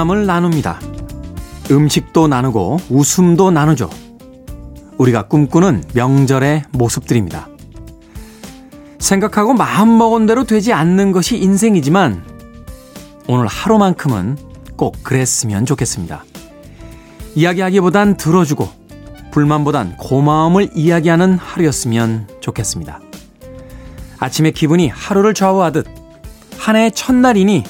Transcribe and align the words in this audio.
덕담을 0.00 0.24
나눕니다. 0.24 0.80
음식도 1.70 2.28
나누고 2.28 2.78
웃음도 2.88 3.50
나누죠. 3.50 3.90
우리가 4.96 5.26
꿈꾸는 5.26 5.84
명절의 5.94 6.64
모습들입니다. 6.72 7.48
생각하고 8.98 9.52
마음먹은 9.52 10.26
대로 10.26 10.44
되지 10.44 10.72
않는 10.72 11.12
것이 11.12 11.36
인생이지만 11.36 12.24
오늘 13.28 13.46
하루만큼은 13.46 14.38
꼭 14.76 14.96
그랬으면 15.02 15.66
좋겠습니다. 15.66 16.24
이야기하기보단 17.34 18.16
들어주고 18.16 18.68
불만보단 19.32 19.96
고마움을 19.98 20.70
이야기하는 20.74 21.36
하루였으면 21.36 22.28
좋겠습니다. 22.40 23.00
아침에 24.18 24.50
기분이 24.50 24.88
하루를 24.88 25.34
좌우하듯 25.34 25.86
한 26.58 26.76
해의 26.76 26.92
첫날이니 26.92 27.64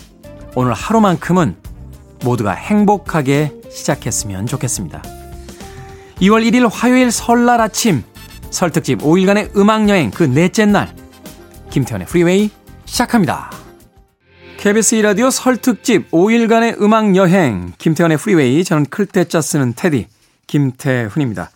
오늘 0.55 0.73
하루만큼은 0.75 1.70
모두가 2.23 2.53
행복하게 2.53 3.53
시작했으면 3.71 4.47
좋겠습니다. 4.47 5.03
2월 6.21 6.47
1일 6.47 6.69
화요일 6.71 7.11
설날 7.11 7.61
아침 7.61 8.03
설특집 8.51 8.99
5일간의 8.99 9.57
음악여행 9.57 10.11
그 10.11 10.25
넷째 10.25 10.67
날 10.67 10.95
김태훈의 11.71 12.07
프리웨이 12.07 12.51
시작합니다. 12.85 13.51
KBS 14.59 14.97
2라디오 14.97 15.31
설특집 15.31 16.11
5일간의 16.11 16.83
음악여행 16.83 17.73
김태훈의 17.79 18.19
프리웨이 18.19 18.63
저는 18.65 18.87
클 18.87 19.11
태 19.11 19.29
자 19.29 19.41
쓰는 19.41 19.73
태디 19.75 20.07
김태훈입니다. 20.47 21.51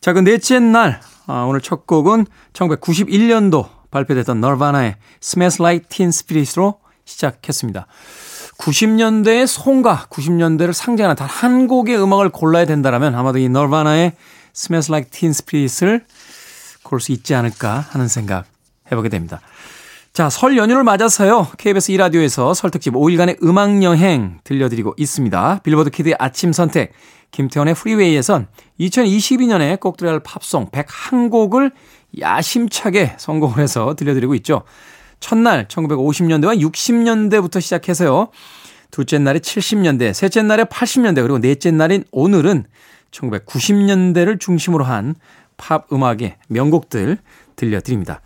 자, 0.00 0.12
그 0.12 0.20
넷째 0.20 0.58
날 0.58 1.00
아, 1.26 1.42
오늘 1.42 1.60
첫 1.60 1.86
곡은 1.86 2.26
1991년도 2.54 3.68
발표됐던 3.90 4.40
너바나의 4.40 4.96
Smells 5.22 5.60
Like 5.60 5.88
Teen 5.90 6.08
Spirit으로 6.08 6.80
시작했습니다. 7.04 7.86
90년대의 8.58 9.46
송가, 9.46 10.06
90년대를 10.10 10.72
상징하는 10.72 11.16
단 11.16 11.28
한 11.28 11.68
곡의 11.68 12.00
음악을 12.02 12.30
골라야 12.30 12.64
된다면 12.64 13.14
아마도 13.14 13.38
이 13.38 13.48
너바나의 13.48 14.12
Smells 14.54 14.90
Like 14.90 15.10
Teen 15.10 15.30
Spirit을 15.30 16.04
고를 16.82 17.00
수 17.00 17.12
있지 17.12 17.34
않을까 17.34 17.86
하는 17.90 18.08
생각 18.08 18.44
해보게 18.90 19.08
됩니다. 19.08 19.40
자, 20.12 20.28
설 20.30 20.56
연휴를 20.56 20.82
맞아서요. 20.82 21.46
KBS 21.58 21.92
2라디오에서 21.92 22.54
설 22.54 22.70
특집 22.70 22.94
5일간의 22.94 23.42
음악 23.44 23.82
여행 23.84 24.40
들려드리고 24.42 24.94
있습니다. 24.96 25.60
빌보드 25.62 25.90
키드의 25.90 26.16
아침 26.18 26.52
선택, 26.52 26.92
김태훈의 27.30 27.74
프리웨이에선 27.74 28.48
2022년에 28.80 29.78
꼭 29.78 29.96
들어야 29.96 30.14
할 30.14 30.20
팝송 30.20 30.70
101곡을 30.70 31.70
야심차게 32.18 33.14
성공을 33.18 33.58
해서 33.58 33.94
들려드리고 33.94 34.34
있죠. 34.36 34.62
첫날 35.20 35.66
1950년대와 35.68 36.60
60년대부터 36.60 37.60
시작해서요. 37.60 38.28
둘째 38.90 39.18
날이 39.18 39.40
70년대, 39.40 40.12
셋째 40.12 40.42
날에 40.42 40.64
80년대, 40.64 41.16
그리고 41.16 41.38
넷째 41.38 41.70
날인 41.70 42.04
오늘은 42.10 42.64
1990년대를 43.10 44.40
중심으로 44.40 44.84
한 44.84 45.14
팝 45.58 45.92
음악의 45.92 46.36
명곡들 46.48 47.18
들려드립니다. 47.56 48.22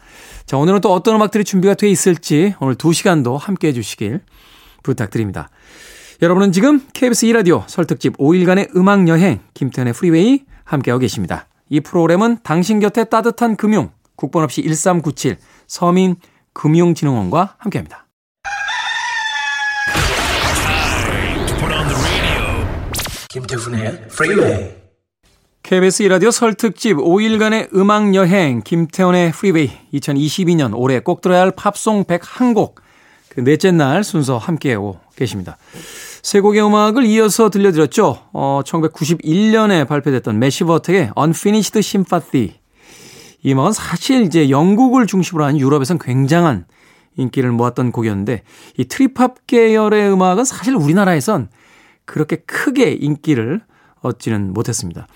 자, 0.47 0.57
오늘은 0.57 0.81
또 0.83 0.93
어떤 0.93 1.17
음악들이 1.17 1.43
준비가 1.43 1.75
돼 1.75 1.89
있을지 1.89 2.55
오늘 2.61 2.77
2시간도 2.77 3.39
함께 3.39 3.69
해주시길 3.69 4.21
부탁드립니다. 4.85 5.49
여러분은 6.21 6.53
지금 6.53 6.87
KBS 6.93 7.27
2라디오 7.27 7.65
설특집 7.67 8.19
5일간의 8.19 8.77
음악여행 8.77 9.41
김태훈의 9.55 9.95
프리웨이 9.95 10.45
함께하고 10.63 11.01
계십니다. 11.01 11.49
이 11.69 11.81
프로그램은 11.81 12.39
당신 12.45 12.79
곁에 12.79 13.05
따뜻한 13.05 13.57
금융, 13.57 13.91
국번 14.15 14.45
없이 14.45 14.63
1397 14.63 15.39
서민 15.67 16.17
금융진흥원과 16.55 17.57
함께합니다. 17.59 18.07
김태훈의 23.29 24.09
프리웨이 24.09 24.83
KBS 25.63 26.03
이라디오 26.03 26.31
설 26.31 26.55
특집 26.55 26.97
5일간의 26.99 27.75
음악 27.75 28.15
여행 28.15 28.61
김태훈의 28.63 29.33
프리웨이 29.33 29.71
2022년 29.95 30.73
올해 30.75 31.01
꼭 31.01 31.23
들어야 31.23 31.41
할 31.41 31.51
팝송 31.53 32.05
101곡 32.05 32.75
그 33.31 33.41
넷째 33.41 33.71
날 33.71 34.05
순서 34.05 34.37
함께하고 34.37 34.99
계십니다. 35.17 35.57
세 36.23 36.41
곡의 36.41 36.63
음악을 36.63 37.07
이어서 37.07 37.49
들려드렸죠. 37.49 38.19
어, 38.33 38.61
1991년에 38.67 39.89
발표됐던 39.89 40.39
매시버텍의 40.39 41.13
Unfinished 41.17 41.79
Sympathy 41.79 42.62
이 43.43 43.53
음악은 43.53 43.73
사실 43.73 44.23
이제 44.23 44.51
영국을 44.51 45.07
중심으로 45.07 45.45
한 45.45 45.59
유럽에선 45.59 45.99
굉장한 45.99 46.67
인기를 47.17 47.51
모았던 47.53 47.93
곡이었는데 47.93 48.43
이 48.79 48.85
트리팝 48.85 49.47
계열의 49.47 50.13
음악은 50.13 50.45
사실 50.45 50.75
우리나라에선 50.75 51.49
그렇게 52.05 52.37
크게 52.37 52.93
인기를 52.93 53.61
얻지는 54.01 54.53
못했습니다. 54.53 55.07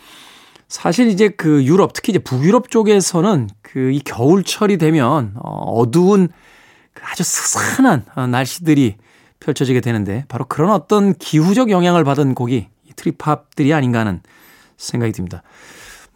사실 0.68 1.08
이제 1.08 1.28
그 1.28 1.64
유럽, 1.64 1.92
특히 1.92 2.10
이제 2.10 2.18
북유럽 2.18 2.70
쪽에서는 2.70 3.48
그 3.62 3.92
이 3.92 4.00
겨울철이 4.00 4.78
되면 4.78 5.32
어, 5.36 5.50
어두운 5.80 6.28
그 6.94 7.02
아주 7.04 7.22
스산한 7.22 8.04
어, 8.14 8.26
날씨들이 8.26 8.96
펼쳐지게 9.40 9.80
되는데 9.80 10.24
바로 10.28 10.46
그런 10.46 10.70
어떤 10.70 11.14
기후적 11.14 11.70
영향을 11.70 12.04
받은 12.04 12.34
곡이 12.34 12.68
이 12.84 12.92
trip 12.96 13.22
hop들이 13.22 13.74
아닌가 13.74 14.00
하는 14.00 14.20
생각이 14.78 15.12
듭니다. 15.12 15.42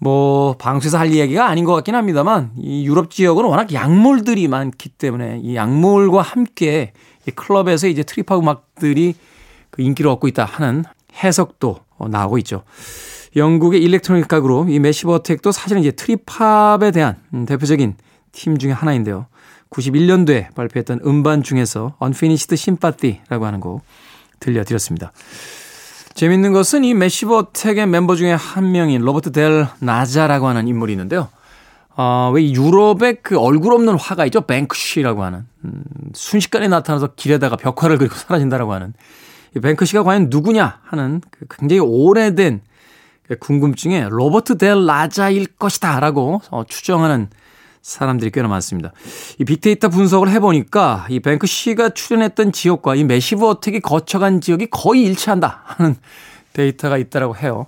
뭐 0.03 0.55
방송에서 0.57 0.99
할 0.99 1.13
이야기가 1.13 1.47
아닌 1.47 1.65
것 1.65 1.75
같긴 1.75 1.95
합니다만 1.95 2.53
이 2.57 2.87
유럽 2.87 3.11
지역은 3.11 3.45
워낙 3.45 3.73
약물들이 3.73 4.49
많기 4.49 4.89
때문에 4.89 5.41
이 5.43 5.55
약물과 5.55 6.23
함께 6.23 6.93
이 7.29 7.31
클럽에서 7.31 7.87
이제 7.87 8.03
trip 8.03 8.23
hop 8.23 8.39
음악들이 8.39 9.15
그 9.69 9.83
인기를 9.83 10.11
얻고 10.11 10.27
있다 10.29 10.47
하는 10.47 10.85
해석도 11.23 11.81
나오고 12.09 12.39
있죠. 12.39 12.65
영국의 13.37 13.83
electronic 13.83 14.27
가 14.27 14.41
그룹 14.41 14.71
이 14.71 14.79
매시브 14.79 15.16
어택도 15.16 15.53
사실은 15.53 15.83
이제 15.83 15.91
trip 15.91 16.41
hop에 16.41 16.91
대한 16.93 17.17
대표적인 17.47 17.95
팀 18.33 18.57
중에 18.57 18.73
하나인데요. 18.73 19.27
91년도에 19.69 20.55
발표했던 20.55 21.01
음반 21.05 21.43
중에서 21.43 21.95
Unfinished 22.03 22.55
Sympathy라고 22.55 23.45
하는 23.45 23.61
곡 23.61 23.83
들려드렸습니다. 24.41 25.13
재밌는 26.15 26.53
것은 26.53 26.85
이 26.85 26.95
매시버텍의 26.95 27.87
멤버 27.87 28.17
중에 28.17 28.33
한 28.33 28.73
명인 28.73 29.01
로버트 29.03 29.33
델 29.33 29.67
나자라고 29.79 30.49
하는 30.49 30.69
인물이 30.69 30.93
있는데요. 30.93 31.29
어, 31.97 32.31
왜 32.35 32.51
유럽의 32.51 33.19
그 33.23 33.39
얼굴 33.39 33.75
없는 33.75 33.99
화가 33.99 34.25
있죠? 34.27 34.43
뱅크쉬라고 34.43 35.23
하는. 35.23 35.47
음, 35.65 35.83
순식간에 36.15 36.69
나타나서 36.69 37.09
길에다가 37.15 37.57
벽화를 37.57 37.99
그리고 37.99 38.15
사라진다라고 38.17 38.73
하는. 38.73 38.95
이 39.57 39.61
뱅크쉬가 39.61 40.03
과연 40.03 40.29
누구냐 40.31 40.81
하는 40.85 41.21
그 41.31 41.47
굉장히 41.51 41.81
오래된 41.81 42.61
그 43.27 43.37
궁금증에 43.37 44.09
로버트 44.09 44.59
델 44.59 44.87
나자일 44.87 45.47
것이다 45.47 46.01
라고 46.01 46.41
어, 46.51 46.65
추정하는 46.65 47.29
사람들이 47.83 48.31
꽤나 48.31 48.49
많습니다. 48.49 48.93
이 49.39 49.45
빅데이터 49.45 49.89
분석을 49.89 50.31
해보니까 50.31 51.07
이 51.09 51.21
뱅크시가 51.21 51.91
출현했던 51.91 52.53
지역과 52.53 52.95
이 52.95 53.05
매시브 53.05 53.47
어택이 53.47 53.81
거쳐간 53.81 54.41
지역이 54.41 54.69
거의 54.71 55.03
일치한다 55.05 55.63
하는 55.65 55.97
데이터가 56.53 56.99
있다라고 56.99 57.37
해요. 57.37 57.67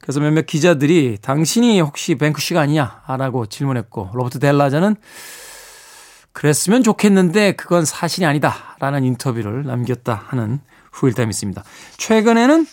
그래서 0.00 0.20
몇몇 0.20 0.46
기자들이 0.46 1.18
당신이 1.22 1.80
혹시 1.80 2.16
뱅크시가 2.16 2.60
아니냐라고 2.60 3.46
질문했고 3.46 4.10
로버트 4.12 4.38
델 4.38 4.54
나자는 4.54 4.96
그랬으면 6.32 6.82
좋겠는데 6.82 7.52
그건 7.52 7.84
사실이 7.84 8.26
아니다라는 8.26 9.04
인터뷰를 9.04 9.64
남겼다 9.64 10.24
하는 10.26 10.60
후일담이 10.92 11.30
있습니다. 11.30 11.62
최근에는 11.96 12.66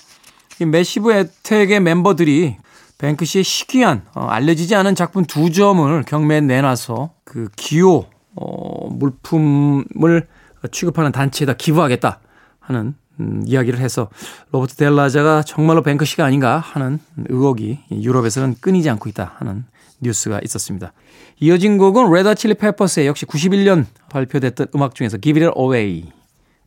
이 0.59 0.65
매시브 0.65 1.11
어택의 1.13 1.79
멤버들이 1.79 2.57
뱅크시의 3.01 3.43
희귀한 3.43 4.03
어, 4.13 4.27
알려지지 4.27 4.75
않은 4.75 4.93
작품 4.93 5.25
두 5.25 5.51
점을 5.51 6.03
경매에 6.03 6.41
내놔서 6.41 7.15
그 7.23 7.49
구호 7.55 8.05
어, 8.35 8.89
물품을 8.91 10.27
취급하는 10.71 11.11
단체에다 11.11 11.53
기부하겠다 11.53 12.19
하는 12.59 12.93
음, 13.19 13.43
이야기를 13.47 13.79
해서 13.79 14.07
로버트 14.51 14.75
델 14.75 14.97
나자가 14.97 15.41
정말로 15.41 15.81
뱅크시가 15.81 16.23
아닌가 16.23 16.59
하는 16.59 16.99
의혹이 17.27 17.79
유럽에서는 17.91 18.57
끊이지 18.61 18.87
않고 18.91 19.09
있다 19.09 19.33
하는 19.37 19.65
뉴스가 20.01 20.39
있었습니다. 20.43 20.93
이어진 21.39 21.79
곡은 21.79 22.11
레드 22.11 22.26
핫 22.26 22.35
칠리 22.35 22.53
페퍼스의 22.53 23.07
역시 23.07 23.25
91년 23.25 23.85
발표됐던 24.09 24.67
음악 24.75 24.93
중에서 24.93 25.17
Give 25.17 25.43
It 25.43 25.59
Away 25.59 26.11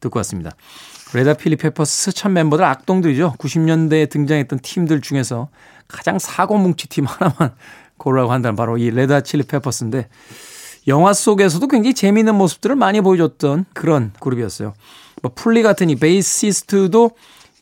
듣고 0.04 0.18
왔습니다. 0.20 0.52
레드 1.12 1.34
핫 1.34 1.42
칠리 1.43 1.56
페퍼스 1.56 2.12
첫 2.12 2.30
멤버들 2.30 2.64
악동들이죠. 2.64 3.34
90년대에 3.38 4.10
등장했던 4.10 4.60
팀들 4.60 5.00
중에서 5.00 5.48
가장 5.88 6.18
사고뭉치 6.18 6.88
팀 6.88 7.04
하나만 7.06 7.54
고르라고 7.98 8.32
한다면 8.32 8.56
바로 8.56 8.78
이 8.78 8.90
레드 8.90 9.09
핫 9.09 9.20
칠리 9.20 9.44
페퍼스인데 9.44 10.08
영화 10.88 11.12
속에서도 11.12 11.66
굉장히 11.68 11.94
재미있는 11.94 12.34
모습들을 12.34 12.76
많이 12.76 13.00
보여줬던 13.00 13.66
그런 13.72 14.12
그룹이었어요. 14.20 14.74
뭐 15.22 15.32
플리 15.34 15.62
같은 15.62 15.88
이 15.88 15.96
베이시스트도 15.96 17.12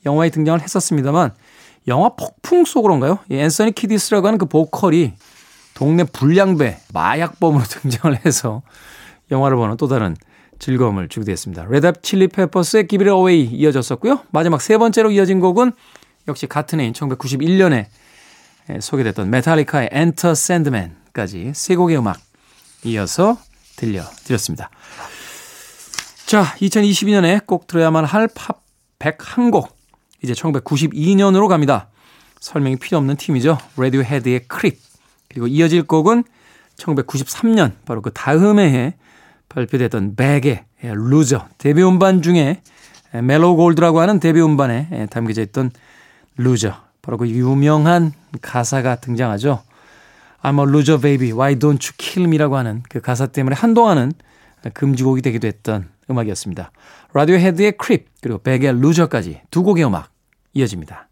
영화에 0.04 0.30
등장을 0.30 0.60
했었습니다만 0.60 1.32
영화 1.88 2.10
폭풍 2.10 2.64
속으로인가요? 2.64 3.18
이 3.30 3.36
앤서니 3.36 3.72
키디스라고 3.72 4.26
하는 4.26 4.38
그 4.38 4.46
보컬이 4.46 5.12
동네 5.74 6.04
불량배, 6.04 6.78
마약범으로 6.92 7.64
등장을 7.68 8.24
해서 8.24 8.62
영화를 9.30 9.56
보는 9.56 9.76
또 9.76 9.88
다른 9.88 10.16
즐거움을 10.62 11.08
주기도 11.08 11.32
했습니다. 11.32 11.66
레드 11.68 11.91
핫 11.91 12.04
칠리 12.04 12.28
페퍼스의 12.28 12.86
Give 12.86 13.04
It 13.04 13.12
Away 13.12 13.52
이어졌었고요. 13.52 14.20
마지막 14.30 14.62
세 14.62 14.78
번째로 14.78 15.10
이어진 15.10 15.40
곡은 15.40 15.72
역시 16.28 16.46
같은 16.46 16.78
해인 16.78 16.92
1991년에 16.92 17.86
소개됐던 18.80 19.28
메탈리카의 19.28 19.90
Enter 19.92 20.30
Sandman까지 20.30 21.50
세 21.56 21.74
곡의 21.74 21.98
음악 21.98 22.20
이어서 22.84 23.38
들려드렸습니다. 23.74 24.70
자, 26.26 26.44
2022년에 26.60 27.44
꼭 27.44 27.66
들어야만 27.66 28.04
할 28.04 28.28
팝 28.28 28.62
101곡. 29.00 29.68
이제 30.22 30.32
1992년으로 30.32 31.48
갑니다. 31.48 31.88
설명이 32.38 32.76
필요 32.76 32.98
없는 32.98 33.16
팀이죠. 33.16 33.58
라디오헤드의 33.76 34.46
Creep. 34.46 34.78
그리고 35.28 35.48
이어질 35.48 35.82
곡은 35.82 36.22
1993년 36.76 37.72
바로 37.84 38.00
그 38.00 38.12
다음해 38.12 38.64
에 38.64 38.94
발표됐던 39.54 40.16
벡의 40.16 40.64
Loser 40.82 41.48
데뷔 41.58 41.82
음반 41.82 42.22
중에 42.22 42.62
Mellow 43.12 43.56
Gold라고 43.56 44.00
하는 44.00 44.20
데뷔 44.20 44.40
음반에 44.40 45.06
담겨져 45.10 45.42
있던 45.42 45.70
Loser 46.36 46.74
바로 47.02 47.18
그 47.18 47.28
유명한 47.28 48.12
가사가 48.40 48.96
등장하죠. 48.96 49.62
I'm 50.42 50.58
a 50.58 50.68
loser 50.68 51.00
baby, 51.00 51.32
why 51.32 51.54
don't 51.54 51.84
you 51.84 51.92
kill 51.98 52.26
me라고 52.26 52.56
하는 52.56 52.82
그 52.88 53.00
가사 53.00 53.26
때문에 53.26 53.54
한동안은 53.54 54.12
금지곡이 54.74 55.22
되기도 55.22 55.46
했던 55.46 55.88
음악이었습니다. 56.10 56.72
라디오 57.12 57.36
헤드의 57.36 57.72
Creep 57.72 58.08
그리고 58.20 58.38
벡의 58.38 58.80
Loser까지 58.80 59.42
두 59.50 59.62
곡의 59.62 59.84
음악 59.84 60.10
이어집니다. 60.54 61.08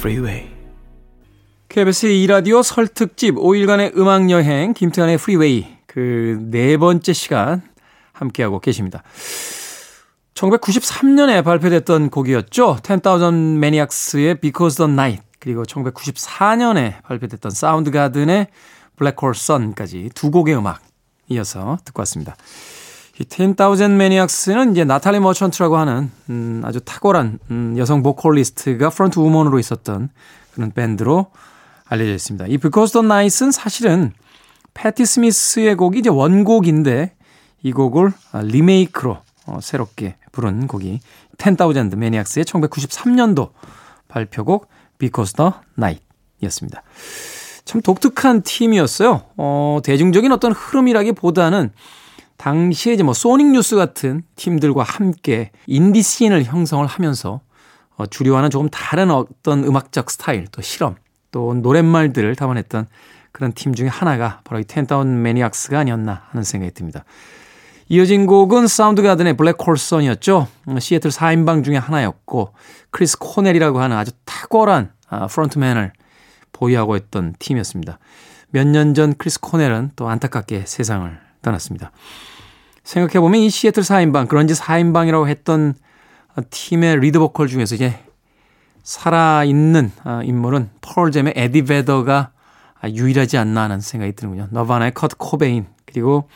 Freeway. 0.00 0.48
KBS 1.68 2.06
2라디오 2.06 2.62
설 2.62 2.88
특집 2.88 3.34
5일간의 3.34 3.98
음악 3.98 4.30
여행 4.30 4.72
김태훈의 4.72 5.16
Freeway 5.16 5.76
그네 5.86 6.78
번째 6.78 7.12
시간 7.12 7.60
함께하고 8.12 8.60
계십니다. 8.60 9.02
1993년에 10.32 11.44
발표됐던 11.44 12.08
곡이었죠. 12.08 12.78
10,000 12.82 13.58
Maniacs의 13.58 14.40
Because 14.40 14.78
the 14.78 14.90
Night 14.90 15.22
그리고 15.38 15.64
1994년에 15.64 17.02
발표됐던 17.02 17.50
사운드가든의 17.50 18.46
Black 18.96 19.18
Hole 19.22 19.36
Sun까지 19.36 20.10
두 20.14 20.30
곡의 20.30 20.56
음악 20.56 20.80
이어서 21.28 21.76
듣고 21.84 22.00
왔습니다. 22.00 22.36
이 23.18 23.24
10,000 23.24 23.92
Maniacs는 23.92 24.72
이제 24.72 24.84
나탈리 24.84 25.20
머천트라고 25.20 25.76
하는 25.76 26.10
음, 26.30 26.62
아주 26.64 26.80
탁월한 26.80 27.38
음, 27.50 27.74
여성 27.76 28.02
보컬리스트가 28.02 28.90
front 28.90 29.18
woman으로 29.18 29.58
있었던 29.58 30.10
그런 30.52 30.72
밴드로 30.72 31.26
알려져 31.86 32.14
있습니다. 32.14 32.46
이 32.46 32.58
Because 32.58 32.92
the 32.92 33.04
Night은 33.04 33.50
사실은 33.50 34.12
패티 34.74 35.04
스미스의 35.04 35.74
곡이 35.74 35.98
이제 35.98 36.08
원곡인데 36.08 37.14
이 37.62 37.72
곡을 37.72 38.12
아, 38.32 38.40
리메이크로 38.42 39.18
어, 39.46 39.58
새롭게 39.60 40.16
부른 40.32 40.66
곡이 40.66 41.00
10,000 41.38 41.90
Maniacs의 41.92 42.44
1993년도 42.44 43.50
발표곡 44.08 44.68
Because 44.98 45.34
the 45.34 45.50
Night 45.76 46.04
이었습니다. 46.40 46.82
참 47.64 47.80
독특한 47.82 48.42
팀이었어요. 48.42 49.22
어, 49.36 49.78
대중적인 49.84 50.32
어떤 50.32 50.52
흐름이라기보다는 50.52 51.70
당시에 52.40 52.94
이제 52.94 53.02
뭐 53.02 53.12
소닉 53.12 53.48
유스 53.48 53.76
같은 53.76 54.22
팀들과 54.34 54.82
함께 54.82 55.50
indie 55.66 56.00
scene을 56.00 56.44
형성을 56.44 56.86
하면서 56.86 57.42
어, 57.96 58.06
주류와는 58.06 58.48
조금 58.48 58.70
다른 58.70 59.10
어떤 59.10 59.62
음악적 59.62 60.10
스타일, 60.10 60.46
또 60.50 60.62
실험, 60.62 60.96
또 61.32 61.52
노랫말들을 61.52 62.34
담아냈던 62.36 62.86
그런 63.32 63.52
팀 63.52 63.74
중에 63.74 63.88
하나가 63.88 64.40
바로 64.44 64.58
이 64.58 64.64
텐타운 64.64 65.20
매니악스가 65.20 65.80
아니었나 65.80 66.22
하는 66.30 66.42
생각이 66.42 66.72
듭니다. 66.72 67.04
이어진 67.90 68.24
곡은 68.26 68.68
사운드 68.68 69.02
가든의 69.02 69.36
Black 69.36 69.58
Hole 69.58 69.81
Sun이었죠. 69.81 70.48
시애틀 70.78 71.10
4인방 71.10 71.62
중에 71.62 71.76
하나였고 71.76 72.54
크리스 72.90 73.18
코넬이라고 73.18 73.80
하는 73.80 73.98
아주 73.98 74.12
탁월한 74.24 74.92
아, 75.10 75.26
frontman을 75.26 75.92
보유하고 76.52 76.96
있던 76.96 77.34
팀이었습니다. 77.38 77.98
몇 78.52 78.66
년 78.66 78.94
전 78.94 79.14
크리스 79.14 79.40
코넬은 79.40 79.90
또 79.94 80.08
안타깝게 80.08 80.64
세상을 80.66 81.18
떠났습니다. 81.42 81.92
생각해보면 82.90 83.40
이 83.40 83.50
시애틀 83.50 83.84
4인방, 83.84 84.26
그런지 84.26 84.52
4인방이라고 84.54 85.28
했던 85.28 85.74
팀의 86.50 86.98
리드 87.00 87.20
보컬 87.20 87.46
중에서 87.46 87.76
이제 87.76 87.96
살아있는 88.82 89.92
아, 90.02 90.22
인물은 90.24 90.70
펄잼의 90.80 91.34
에디 91.36 91.62
베더가 91.62 92.32
유일하지 92.88 93.38
않나 93.38 93.62
하는 93.62 93.80
생각이 93.80 94.14
드는군요. 94.14 94.48
너바나의 94.50 94.94
커트 94.94 95.12
코베인, 95.16 95.66
그리고 95.86 96.28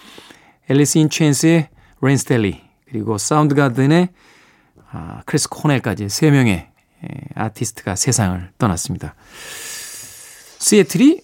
앨리스 0.69 0.99
인 0.99 1.11
체인스의 1.11 1.69
레인 2.03 2.17
스테일리, 2.17 2.61
그리고 2.89 3.19
사운드 3.19 3.57
가든의 3.57 4.11
아, 4.93 5.23
크리스 5.27 5.49
코넬까지 5.49 6.07
3명의 6.07 6.67
아티스트가 7.35 7.97
세상을 7.97 8.51
떠났습니다. 8.59 9.17
시애틀이 10.59 11.21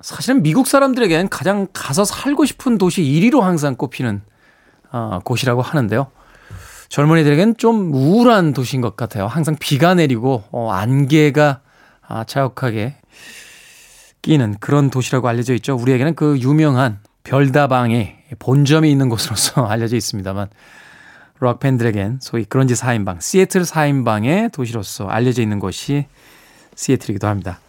사실은 0.00 0.42
미국 0.42 0.66
사람들에겐 0.66 1.28
가장 1.28 1.68
가서 1.72 2.04
살고 2.04 2.44
싶은 2.44 2.78
도시 2.78 3.02
1위로 3.02 3.40
항상 3.40 3.76
꼽히는 3.76 4.22
어, 4.92 5.20
곳이라고 5.24 5.62
하는데요. 5.62 6.08
젊은이들에겐 6.88 7.56
좀 7.56 7.92
우울한 7.92 8.52
도시인 8.52 8.80
것 8.80 8.96
같아요. 8.96 9.26
항상 9.26 9.56
비가 9.58 9.94
내리고 9.94 10.44
어, 10.50 10.70
안개가 10.70 11.60
아, 12.08 12.24
자욱하게 12.24 12.96
끼는 14.22 14.56
그런 14.60 14.90
도시라고 14.90 15.28
알려져 15.28 15.54
있죠. 15.54 15.76
우리에게는 15.76 16.14
그 16.14 16.38
유명한 16.38 16.98
별다방에 17.24 18.24
본점이 18.38 18.90
있는 18.90 19.08
곳으로서 19.08 19.66
알려져 19.66 19.96
있습니다만 19.96 20.48
록 21.38 21.60
팬들에겐 21.60 22.18
소위 22.20 22.44
그런지 22.44 22.74
4인방, 22.74 23.20
시애틀 23.20 23.62
4인방의 23.62 24.52
도시로서 24.52 25.06
알려져 25.06 25.42
있는 25.42 25.58
곳이 25.58 26.06
시애틀이기도 26.74 27.26
합니다. 27.26 27.60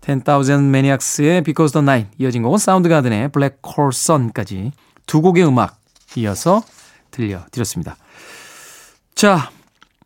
10,000 0.00 0.68
Maniacs의 0.68 1.42
Because 1.42 1.72
the 1.72 1.82
Night 1.82 2.10
이어진 2.18 2.42
곡은 2.42 2.58
사운드가든의 2.58 3.28
Black 3.28 3.58
Hole 3.66 3.90
Sun까지 3.92 4.72
두 5.06 5.20
곡의 5.20 5.46
음악 5.46 5.79
이어서 6.16 6.62
들려드렸습니다. 7.10 7.96
자, 9.14 9.50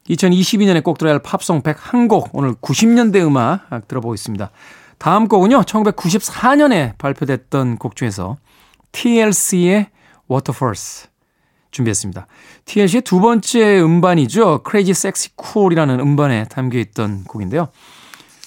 2022년에 0.09 0.83
꼭 0.83 0.99
들어야 0.99 1.15
할 1.15 1.23
팝송 1.23 1.63
101곡 1.63 2.31
오늘 2.33 2.55
90년대 2.55 3.27
음악 3.27 3.89
들어보겠습니다. 3.89 4.51
다음 4.99 5.29
곡은요. 5.29 5.63
1994년에 5.63 6.97
발표됐던 6.99 7.79
곡 7.79 7.97
중에서 7.97 8.37
TLC의 8.93 9.89
Waterfalls 10.31 11.09
준비했습니다. 11.71 12.27
TLC의 12.65 13.03
두 13.03 13.21
번째 13.21 13.81
음반이죠. 13.81 14.63
Crazy 14.69 14.91
Sexy 14.91 15.33
Cool이라는 15.43 16.01
음반에 16.01 16.45
담겨있던 16.45 17.25
곡인데요. 17.25 17.69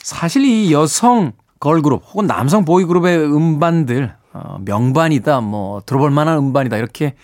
사실 0.01 0.45
이 0.45 0.71
여성 0.71 1.33
걸그룹 1.59 2.03
혹은 2.07 2.27
남성 2.27 2.65
보이그룹의 2.65 3.17
음반들 3.17 4.15
어, 4.33 4.57
명반이다 4.63 5.41
뭐 5.41 5.81
들어볼 5.85 6.11
만한 6.11 6.37
음반이다 6.37 6.77
이렇게 6.77 7.15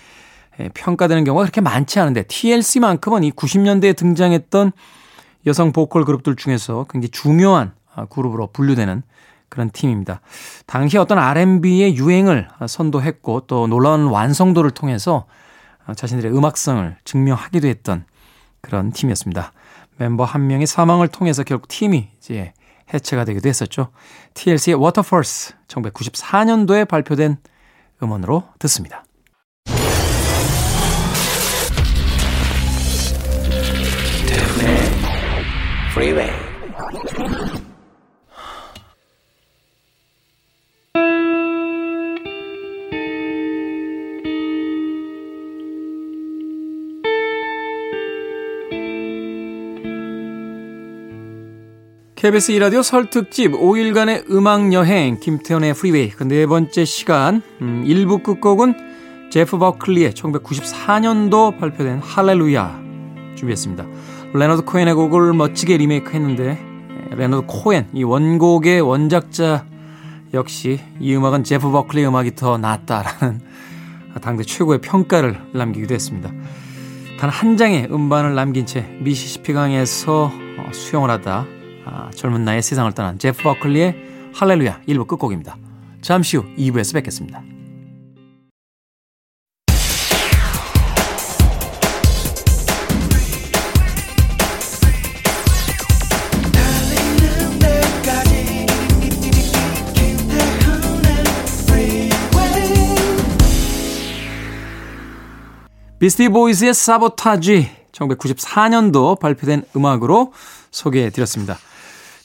평가되는 0.74 1.24
경우가 1.24 1.44
그렇게 1.44 1.62
많지 1.62 2.00
않은데 2.00 2.24
TLC만큼은 2.24 3.24
이 3.24 3.32
90년대에 3.32 3.96
등장했던 3.96 4.72
여성 5.46 5.72
보컬 5.72 6.06
그룹들 6.06 6.36
중에서 6.36 6.86
굉장히 6.90 7.10
중요한 7.10 7.74
아, 7.96 8.06
그룹으로 8.06 8.48
분류되는 8.48 9.04
그런 9.50 9.70
팀입니다. 9.70 10.22
당시 10.66 10.98
어떤 10.98 11.20
R&B의 11.20 11.96
유행을 11.96 12.48
선도했고 12.68 13.42
또 13.42 13.68
놀라운 13.68 14.06
완성도를 14.06 14.72
통해서 14.72 15.26
자신들의 15.96 16.36
음악성을 16.36 16.98
증명하기도 17.04 17.68
했던 17.68 18.06
그런 18.62 18.92
팀이었습니다. 18.92 19.52
멤버 19.98 20.24
한 20.24 20.48
명의 20.48 20.66
사망을 20.66 21.08
통해서 21.08 21.44
결국 21.44 21.68
팀이 21.68 22.10
이제 22.18 22.54
해체가 22.94 23.26
되기도 23.26 23.48
했었죠. 23.48 23.90
TLC의 24.34 24.76
Waterfalls 24.82 25.54
1994년도에 25.68 26.88
발표된 26.88 27.38
음원으로 28.02 28.44
듣습니다. 28.58 29.04
KBS 52.16 52.52
2라디오 52.54 52.82
설 52.82 53.12
특집 53.12 53.52
5일간의 53.52 54.32
음악 54.32 54.74
여행 54.74 55.20
김태훈의 55.20 55.76
프리웨이 55.76 56.10
그 56.10 56.24
네 56.24 56.48
번째 56.48 56.86
시간 56.86 57.44
음, 57.62 57.84
1부 57.86 58.24
끝곡은 58.24 59.30
제프 59.30 59.60
버클리의 59.60 60.14
1994년도 60.14 61.60
발표된 61.60 62.00
할렐루야 62.00 62.82
준비했습니다. 63.36 63.86
레너드 64.34 64.64
코엔의 64.64 64.94
곡을 64.96 65.34
멋지게 65.34 65.78
리메이크했는데 65.78 66.58
레너드 67.12 67.46
코엔 67.48 67.90
이 67.94 68.04
원곡의 68.04 68.82
원작자 68.82 69.66
역시 70.34 70.80
이 71.00 71.16
음악은 71.16 71.44
제프 71.44 71.70
버클리 71.70 72.06
음악이 72.06 72.36
더 72.36 72.58
낫다라는 72.58 73.42
당대 74.22 74.44
최고의 74.44 74.82
평가를 74.82 75.40
남기기도 75.54 75.94
했습니다. 75.94 76.32
단 77.20 77.30
한 77.30 77.56
장의 77.56 77.88
음반을 77.90 78.36
남긴 78.36 78.66
채 78.66 78.82
미시시피 79.00 79.54
강에서 79.54 80.32
어, 80.58 80.72
수영을 80.74 81.10
하다 81.10 81.46
아, 81.86 82.10
젊은 82.14 82.44
나이에 82.44 82.62
세상을 82.62 82.92
떠난 82.94 83.18
제프 83.18 83.44
버클리의 83.44 83.96
할렐루야 84.34 84.82
1부 84.88 85.08
끝곡입니다. 85.08 85.58
잠시 86.02 86.38
후 86.38 86.44
2부에서 86.58 86.96
뵙겠습니다. 86.96 87.53
비스티 106.04 106.28
보이즈의 106.28 106.74
사보타지 106.74 107.72
1994년도 107.94 109.18
발표된 109.22 109.64
음악으로 109.74 110.34
소개해 110.70 111.12
드렸습니다. 111.12 111.58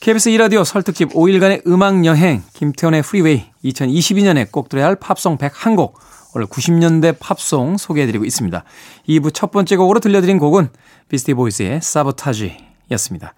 KBS 0.00 0.30
2라디오 0.30 0.64
설특집 0.64 1.10
5일간의 1.10 1.64
음악 1.68 2.04
여행 2.04 2.42
김태훈의 2.54 3.02
프리웨이 3.02 3.44
2022년에 3.64 4.50
꼭 4.50 4.68
들어야 4.68 4.86
할 4.86 4.96
팝송 4.96 5.38
101곡 5.38 5.92
오늘 6.34 6.48
90년대 6.48 7.20
팝송 7.20 7.76
소개해드리고 7.76 8.24
있습니다. 8.24 8.64
2부 9.10 9.32
첫 9.32 9.52
번째 9.52 9.76
곡으로 9.76 10.00
들려드린 10.00 10.40
곡은 10.40 10.70
비스티 11.08 11.34
보이스의 11.34 11.78
Sabotage였습니다. 11.80 13.34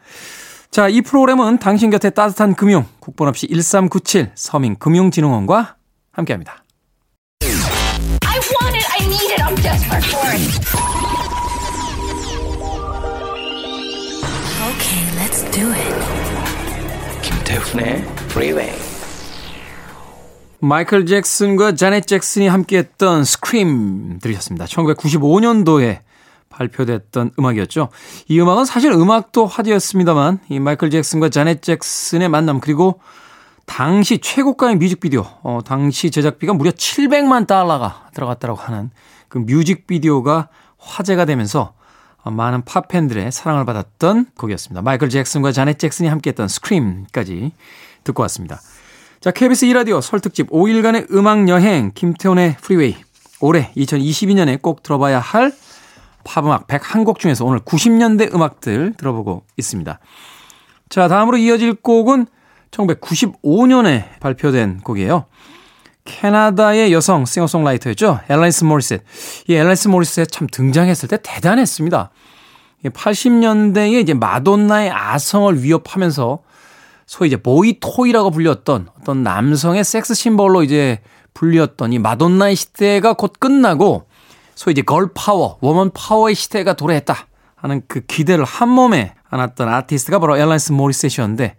자, 0.70 0.88
이 0.88 1.02
프로그램은 1.02 1.58
당신 1.58 1.90
곁에 1.90 2.08
따뜻한 2.08 2.54
금융 2.54 2.86
국번 2.98 3.28
없이 3.28 3.46
1397 3.46 4.30
서민금융진흥원과 4.34 5.76
함께합니다. 6.12 6.64
I'm 9.12 9.56
desperate 9.56 10.04
for 10.04 10.22
it. 10.30 10.60
Okay, 14.70 15.02
let's 15.18 15.42
do 15.50 15.66
it. 15.72 15.94
김태훈의 17.22 18.04
Freeway. 18.30 18.72
마이클 20.60 21.06
잭슨과 21.06 21.74
자넷 21.74 22.06
잭슨이 22.06 22.46
함께했던 22.46 23.24
스크림 23.24 24.20
들으셨습니다. 24.20 24.66
1995년도에 24.66 26.00
발표됐던 26.48 27.32
음악이었죠. 27.36 27.88
이 28.28 28.40
음악은 28.40 28.64
사실 28.64 28.92
음악도 28.92 29.46
화제였습니다만 29.46 30.38
이 30.50 30.60
마이클 30.60 30.90
잭슨과 30.90 31.30
자넷 31.30 31.62
잭슨의 31.62 32.28
만남 32.28 32.60
그리고 32.60 33.00
당시 33.70 34.18
최고가의 34.18 34.76
뮤직비디오, 34.76 35.24
어, 35.44 35.60
당시 35.64 36.10
제작비가 36.10 36.52
무려 36.52 36.72
700만 36.72 37.46
달러가 37.46 38.08
들어갔다고 38.12 38.56
하는 38.56 38.90
그 39.28 39.38
뮤직비디오가 39.38 40.48
화제가 40.76 41.24
되면서 41.24 41.72
많은 42.24 42.64
팝팬들의 42.64 43.30
사랑을 43.30 43.64
받았던 43.64 44.32
곡이었습니다. 44.36 44.82
마이클 44.82 45.08
잭슨과 45.08 45.52
자넷 45.52 45.78
잭슨이 45.78 46.08
함께했던 46.08 46.48
Scream까지 46.48 47.52
듣고 48.02 48.22
왔습니다. 48.22 48.60
자, 49.20 49.30
KBS 49.30 49.66
2라디오 49.66 50.02
설특집 50.02 50.50
5일간의 50.50 51.12
음악 51.12 51.48
여행 51.48 51.92
김태훈의 51.94 52.56
프리웨이 52.60 52.96
올해 53.40 53.70
2022년에 53.76 54.60
꼭 54.60 54.82
들어봐야 54.82 55.20
할 55.20 55.52
팝음악 56.24 56.66
101곡 56.66 57.20
중에서 57.20 57.44
오늘 57.44 57.60
90년대 57.60 58.34
음악들 58.34 58.94
들어보고 58.98 59.44
있습니다. 59.56 60.00
자, 60.88 61.06
다음으로 61.06 61.36
이어질 61.36 61.74
곡은 61.74 62.26
1995년에 62.70 64.18
발표된 64.20 64.80
곡이에요. 64.80 65.26
캐나다의 66.04 66.92
여성 66.92 67.24
싱어송라이터였죠. 67.24 68.20
앨라니스 68.28 68.64
모리셋. 68.64 69.02
이 69.48 69.54
앨라니스 69.54 69.88
모리셋 69.88 70.30
참 70.30 70.46
등장했을 70.50 71.08
때 71.08 71.18
대단했습니다. 71.22 72.10
80년대에 72.84 74.00
이제 74.00 74.14
마돈나의 74.14 74.90
아성을 74.90 75.62
위협하면서 75.62 76.40
소위 77.06 77.28
이제 77.28 77.36
boy 77.36 77.64
toy라고 77.64 78.30
불렸던 78.30 78.88
어떤 79.00 79.22
남성의 79.22 79.84
섹스 79.84 80.14
심벌로 80.14 80.62
이제 80.62 81.00
불렸던 81.34 81.92
이 81.92 81.98
마돈나의 81.98 82.56
시대가 82.56 83.12
곧 83.12 83.34
끝나고 83.38 84.06
소위 84.54 84.72
이제 84.72 84.82
girl 84.82 85.10
power, 85.14 85.58
woman 85.60 85.90
power의 85.92 86.34
시대가 86.34 86.72
도래했다 86.72 87.14
하는 87.56 87.82
그 87.88 88.00
기대를 88.00 88.44
한 88.44 88.68
몸에 88.68 89.14
안았던 89.28 89.68
아티스트가 89.68 90.18
바로 90.18 90.36
앨라니스 90.36 90.72
모리셋이었는데 90.72 91.56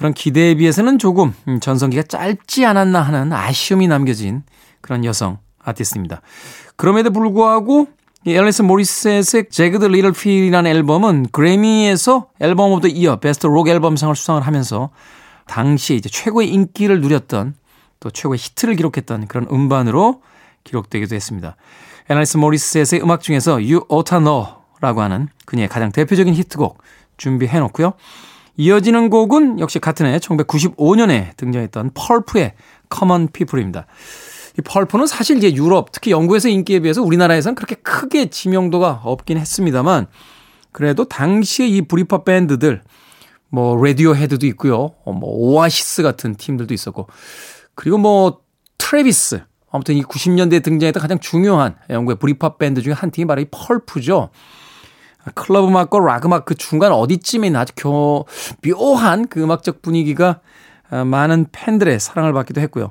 그런 0.00 0.14
기대에 0.14 0.54
비해서는 0.54 0.98
조금 0.98 1.34
음, 1.46 1.60
전성기가 1.60 2.04
짧지 2.04 2.64
않았나 2.64 3.02
하는 3.02 3.34
아쉬움이 3.34 3.86
남겨진 3.86 4.44
그런 4.80 5.04
여성 5.04 5.36
아티스트입니다. 5.62 6.22
그럼에도 6.76 7.10
불구하고 7.10 7.86
이 8.24 8.32
앨라니스 8.32 8.62
모리셋의 8.62 9.50
Jagged 9.50 9.84
Little 9.84 10.12
Pill이라는 10.12 10.70
앨범은 10.70 11.26
그래미에서 11.32 12.28
Album 12.40 12.72
of 12.72 12.80
the 12.80 12.88
Year 12.88 13.16
Best 13.16 13.46
Rock 13.46 13.68
Album상을 13.68 14.16
수상을 14.16 14.40
하면서 14.40 14.88
당시 15.46 15.96
이제 15.96 16.08
최고의 16.08 16.48
인기를 16.48 17.02
누렸던 17.02 17.52
또 18.00 18.10
최고의 18.10 18.38
히트를 18.38 18.76
기록했던 18.76 19.26
그런 19.26 19.46
음반으로 19.52 20.22
기록되기도 20.64 21.14
했습니다. 21.14 21.56
앨리스 22.08 22.38
모리셋의 22.38 23.02
음악 23.02 23.20
중에서 23.20 23.58
Oughta 23.60 24.18
Know라고 24.18 25.02
하는 25.02 25.28
그녀의 25.44 25.68
가장 25.68 25.92
대표적인 25.92 26.32
히트곡 26.32 26.78
준비해 27.18 27.58
놓고요. 27.58 27.92
이어지는 28.60 29.08
곡은 29.08 29.58
역시 29.58 29.78
같은 29.78 30.04
해 30.04 30.18
1995년에 30.18 31.34
등장했던 31.38 31.92
펄프의 31.94 32.52
Common 32.94 33.28
People입니다. 33.28 33.86
이 34.58 34.60
펄프는 34.60 35.06
사실 35.06 35.38
이제 35.38 35.54
유럽, 35.54 35.92
특히 35.92 36.10
영국에서 36.10 36.48
인기에 36.48 36.80
비해서 36.80 37.02
우리나라에서는 37.02 37.54
그렇게 37.54 37.76
크게 37.76 38.28
지명도가 38.28 39.00
없긴 39.04 39.38
했습니다만 39.38 40.08
그래도 40.72 41.06
당시에 41.06 41.68
이 41.68 41.80
브리팝 41.80 42.26
밴드들 42.26 42.82
뭐 43.48 43.82
라디오 43.82 44.14
헤드도 44.14 44.46
있고요. 44.48 44.94
어, 45.04 45.12
뭐 45.14 45.30
오아시스 45.30 46.02
같은 46.02 46.34
팀들도 46.34 46.74
있었고 46.74 47.08
그리고 47.74 47.96
뭐 47.96 48.40
트래비스 48.76 49.42
아무튼 49.70 49.94
이 49.94 50.02
90년대에 50.02 50.62
등장했던 50.62 51.00
가장 51.00 51.18
중요한 51.18 51.76
영국의 51.88 52.18
브리팝 52.18 52.58
밴드 52.58 52.82
중에 52.82 52.92
한 52.92 53.10
팀이 53.10 53.26
바로 53.26 53.40
이 53.40 53.46
펄프죠. 53.50 54.28
클럽 55.34 55.68
음악과 55.68 55.98
락 55.98 56.24
음악 56.26 56.44
그 56.44 56.54
중간 56.54 56.92
어디쯤에 56.92 57.48
있는 57.48 57.60
아주 57.60 57.72
교, 57.76 58.26
묘한 58.64 59.28
그 59.28 59.42
음악적 59.42 59.82
분위기가 59.82 60.40
어, 60.90 61.04
많은 61.04 61.46
팬들의 61.52 62.00
사랑을 62.00 62.32
받기도 62.32 62.60
했고요. 62.60 62.90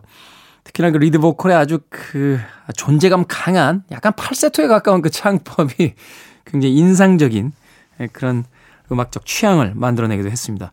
특히나 0.63 0.91
그 0.91 0.97
리드 0.97 1.19
보컬의 1.19 1.57
아주 1.57 1.79
그 1.89 2.39
존재감 2.75 3.25
강한 3.27 3.83
약간 3.91 4.13
팔세토에 4.15 4.67
가까운 4.67 5.01
그 5.01 5.09
창법이 5.09 5.95
굉장히 6.45 6.75
인상적인 6.75 7.51
예, 7.99 8.07
그런 8.07 8.45
음악적 8.91 9.25
취향을 9.25 9.73
만들어내기도 9.75 10.29
했습니다. 10.29 10.71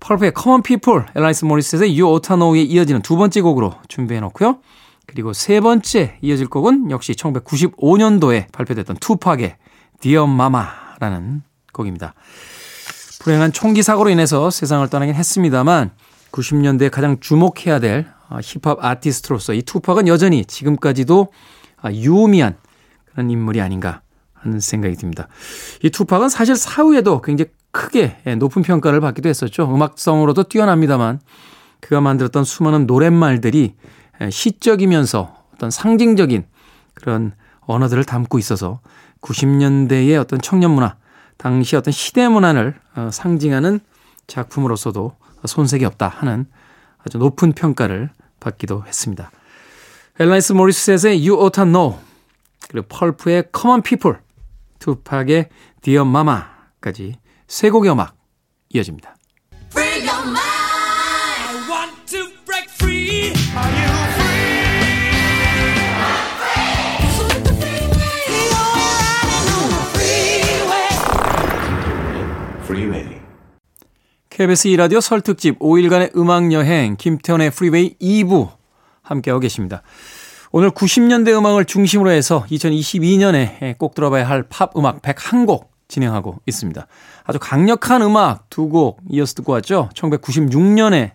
펄프의 0.00 0.32
Common 0.36 0.62
People, 0.62 1.04
엘라이스 1.14 1.44
모리스의 1.44 1.98
You 1.98 2.06
Oughta 2.12 2.36
Know에 2.36 2.62
이어지는 2.62 3.02
두 3.02 3.16
번째 3.16 3.40
곡으로 3.40 3.74
준비해 3.88 4.20
놓고요. 4.20 4.58
그리고 5.06 5.32
세 5.32 5.60
번째 5.60 6.18
이어질 6.20 6.48
곡은 6.48 6.90
역시 6.90 7.12
1995년도에 7.12 8.52
발표됐던 8.52 8.96
투팍의 8.96 9.56
Dear 10.00 10.30
Mama 10.30 10.64
라는 10.98 11.42
곡입니다. 11.72 12.14
불행한 13.20 13.52
총기 13.52 13.82
사고로 13.82 14.10
인해서 14.10 14.50
세상을 14.50 14.88
떠나긴 14.88 15.14
했습니다만 15.14 15.90
90년대에 16.32 16.90
가장 16.90 17.18
주목해야 17.20 17.80
될 17.80 18.06
어, 18.28 18.38
힙합 18.42 18.84
아티스트로서 18.84 19.54
이 19.54 19.62
투팍은 19.62 20.08
여전히 20.08 20.44
지금까지도 20.44 21.28
아, 21.80 21.92
유의미한 21.92 22.56
그런 23.04 23.30
인물이 23.30 23.60
아닌가 23.60 24.02
하는 24.34 24.60
생각이 24.60 24.96
듭니다. 24.96 25.28
이 25.82 25.90
투팍은 25.90 26.28
사실 26.28 26.56
사후에도 26.56 27.20
굉장히 27.20 27.50
크게 27.70 28.16
예, 28.26 28.34
높은 28.34 28.62
평가를 28.62 29.00
받기도 29.00 29.28
했었죠. 29.28 29.72
음악성으로도 29.72 30.44
뛰어납니다만 30.44 31.20
그가 31.80 32.00
만들었던 32.00 32.44
수많은 32.44 32.86
노랫말들이 32.86 33.74
예, 34.20 34.30
시적이면서 34.30 35.36
어떤 35.54 35.70
상징적인 35.70 36.44
그런 36.94 37.32
언어들을 37.60 38.04
담고 38.04 38.38
있어서 38.38 38.80
90년대의 39.26 40.20
어떤 40.20 40.40
청년 40.40 40.70
문화, 40.70 40.96
당시 41.36 41.76
어떤 41.76 41.92
시대 41.92 42.28
문화를 42.28 42.78
어, 42.94 43.10
상징하는 43.12 43.80
작품으로서도 44.26 45.16
손색이 45.44 45.84
없다 45.84 46.08
하는 46.08 46.46
아주 46.98 47.18
높은 47.18 47.52
평가를 47.52 48.10
받기도 48.40 48.84
했습니다. 48.86 49.30
엘라이스 50.18 50.52
모리스의 50.54 51.28
You 51.28 51.40
Oughta 51.40 51.64
Know 51.64 51.98
그리고 52.68 52.86
펄프의 52.88 53.44
Common 53.54 53.82
People 53.82 54.18
투팍의 54.78 55.48
Dear 55.82 56.08
Mama까지 56.08 57.18
세 57.46 57.70
곡의 57.70 57.92
음악 57.92 58.16
이어집니다. 58.70 59.15
KBS 74.36 74.68
2라디오 74.68 75.00
설 75.00 75.22
특집 75.22 75.58
5일간의 75.60 76.14
음악여행 76.14 76.96
김태현의 76.98 77.50
프리웨이 77.52 77.96
2부 77.98 78.50
함께하고 79.00 79.40
계십니다. 79.40 79.80
오늘 80.52 80.70
90년대 80.72 81.28
음악을 81.38 81.64
중심으로 81.64 82.10
해서 82.10 82.44
2022년에 82.50 83.78
꼭 83.78 83.94
들어봐야 83.94 84.28
할 84.28 84.42
팝 84.42 84.76
음악 84.76 85.00
101곡 85.00 85.68
진행하고 85.88 86.40
있습니다. 86.44 86.86
아주 87.24 87.38
강력한 87.40 88.02
음악 88.02 88.50
두 88.50 88.68
곡 88.68 89.00
이어서 89.10 89.32
듣고 89.36 89.52
왔죠. 89.52 89.88
1996년에 89.94 91.12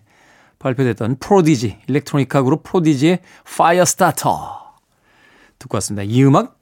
발표됐던 0.58 1.18
프로디지, 1.20 1.78
일렉트로니카 1.86 2.42
그룹 2.42 2.64
프로디지의 2.64 3.20
Firestarter 3.56 4.72
듣고 5.60 5.76
왔습니다. 5.76 6.02
이 6.02 6.24
음악 6.24 6.58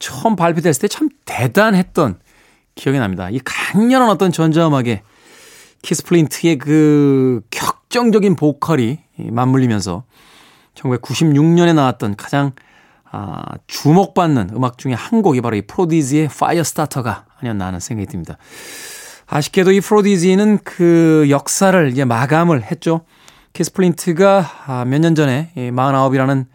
처음 0.00 0.34
발표됐을 0.34 0.80
때 0.80 0.88
참 0.88 1.08
대단했던 1.24 2.18
기억이 2.74 2.98
납니다. 2.98 3.30
이 3.30 3.38
강렬한 3.44 4.10
어떤 4.10 4.32
전자음악에 4.32 5.02
키스 5.82 6.04
플린트의 6.04 6.58
그 6.58 7.42
격정적인 7.50 8.36
보컬이 8.36 9.00
맞물리면서 9.18 10.04
1996년에 10.74 11.74
나왔던 11.74 12.16
가장 12.16 12.52
아, 13.10 13.42
주목받는 13.66 14.50
음악 14.54 14.78
중에 14.78 14.94
한 14.94 15.20
곡이 15.20 15.42
바로 15.42 15.54
이 15.56 15.62
프로디지의 15.62 16.28
파이어스타터가 16.28 17.26
아니었나 17.40 17.66
하는 17.66 17.78
생각이 17.78 18.06
듭니다. 18.06 18.38
아쉽게도 19.26 19.72
이 19.72 19.80
프로디지는 19.80 20.60
그 20.64 21.26
역사를 21.28 21.90
이제 21.90 22.06
마감을 22.06 22.62
했죠. 22.62 23.02
키스 23.52 23.81
플린트가 23.81 24.50
아, 24.66 24.84
몇년 24.86 25.14
전에 25.14 25.52
49이라는 25.56 26.46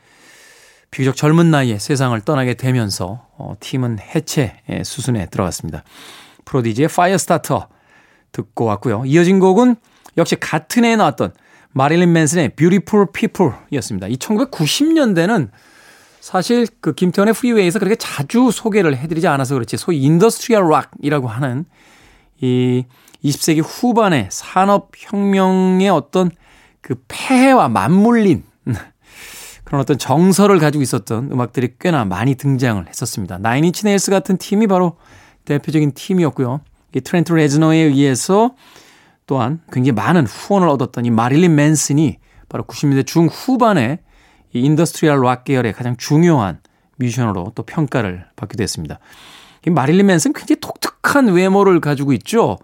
비교적 0.89 1.15
젊은 1.15 1.51
나이에 1.51 1.77
세상을 1.77 2.19
떠나게 2.21 2.55
되면서 2.55 3.27
어, 3.37 3.53
팀은 3.59 3.99
해체 3.99 4.59
수순에 4.83 5.27
들어갔습니다. 5.27 5.83
프로디지의 6.45 6.87
Firestarter 6.87 7.67
듣고 8.37 8.65
왔고요. 8.65 9.03
이어진 9.05 9.39
곡은 9.39 9.75
역시 10.17 10.35
같은 10.35 10.85
해에 10.85 10.95
나왔던 10.95 11.33
마릴린 11.71 12.11
맨슨의 12.11 12.55
Beautiful 12.55 13.07
People이었습니다. 13.11 14.07
이 14.07 14.15
1990년대는 14.17 15.49
사실 16.21 16.67
그 16.81 16.93
김태훈의 16.93 17.33
프리웨이에서 17.33 17.79
그렇게 17.79 17.95
자주 17.95 18.51
소개를 18.51 18.97
해드리지 18.97 19.27
않아서 19.27 19.53
그렇지 19.53 19.77
소위 19.77 20.01
industrial 20.01 20.69
락이라고 20.69 21.27
하는 21.27 21.65
이 22.41 22.85
20세기 23.23 23.63
후반의 23.63 24.27
산업혁명의 24.31 25.89
어떤 25.89 26.31
그 26.81 26.95
폐해와 27.07 27.69
맞물린 27.69 28.43
그런 29.63 29.81
어떤 29.81 29.97
정서를 29.97 30.59
가지고 30.59 30.81
있었던 30.81 31.31
음악들이 31.31 31.73
꽤나 31.79 32.05
많이 32.05 32.35
등장을 32.35 32.85
했었습니다. 32.87 33.37
나인 33.37 33.61
인치 33.61 33.85
네일스 33.85 34.11
같은 34.11 34.37
팀이 34.37 34.67
바로 34.67 34.97
대표적인 35.45 35.93
팀이었고요. 35.93 36.61
이 36.95 37.01
트렌트 37.01 37.33
레즈너에 37.33 37.77
의해서 37.77 38.51
또한 39.25 39.61
굉장히 39.71 39.91
많은 39.93 40.25
후원을 40.25 40.69
얻었던 40.69 41.05
이 41.05 41.11
마릴린 41.11 41.53
맨슨이 41.53 42.17
바로 42.49 42.63
90년대 42.63 43.05
중후반에 43.05 43.99
이 44.53 44.59
industrial 44.61 45.21
락 45.21 45.43
계열의 45.43 45.73
가장 45.73 45.97
중요한 45.97 46.59
뮤지션으로 46.95 47.51
또 47.55 47.63
평가를 47.63 48.25
받기도 48.35 48.63
했습니다. 48.63 48.99
이 49.65 49.69
마릴린 49.69 50.05
맨슨 50.05 50.33
굉장히 50.33 50.59
독특한 50.61 51.27
외모를 51.27 51.81
가지고 51.81 52.13
있죠. 52.13 52.57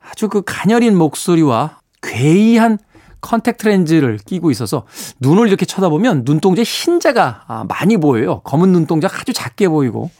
아주 0.00 0.28
그 0.28 0.42
가녀린 0.44 0.96
목소리와 0.96 1.80
괴이한 2.02 2.78
컨택트 3.20 3.68
렌즈를 3.68 4.16
끼고 4.16 4.50
있어서 4.50 4.86
눈을 5.20 5.48
이렇게 5.48 5.66
쳐다보면 5.66 6.22
눈동자에 6.24 6.64
흰자가 6.64 7.44
아, 7.46 7.64
많이 7.68 7.98
보여요. 7.98 8.40
검은 8.40 8.72
눈동자가 8.72 9.18
아주 9.20 9.34
작게 9.34 9.68
보이고 9.68 10.10